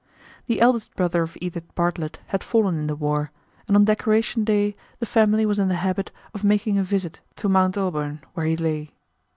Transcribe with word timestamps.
The 0.47 0.61
eldest 0.61 0.95
brother 0.95 1.21
of 1.21 1.37
Edith 1.41 1.75
Bartlett 1.75 2.17
had 2.29 2.43
fallen 2.43 2.79
in 2.79 2.87
the 2.87 2.95
war, 2.95 3.29
and 3.67 3.77
on 3.77 3.85
Decoration 3.85 4.43
Day 4.43 4.75
the 4.97 5.05
family 5.05 5.45
was 5.45 5.59
in 5.59 5.67
the 5.67 5.75
habit 5.75 6.11
of 6.33 6.43
making 6.43 6.79
a 6.79 6.83
visit 6.83 7.19
to 7.35 7.47
Mount 7.47 7.77
Auburn, 7.77 8.23
where 8.33 8.47
he 8.47 8.57
lay. 8.57 8.95